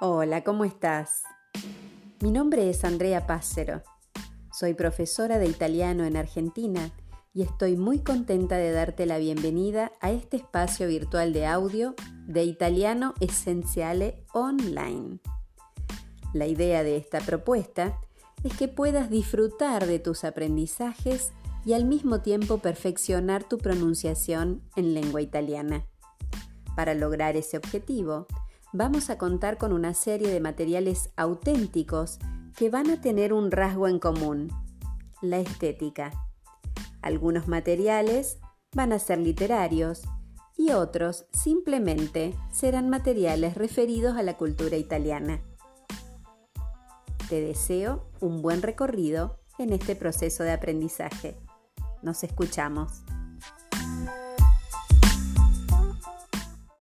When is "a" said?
10.00-10.12, 29.10-29.18, 32.90-33.00, 38.92-38.98, 44.16-44.22